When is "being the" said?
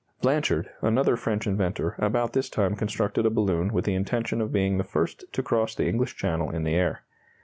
4.51-4.83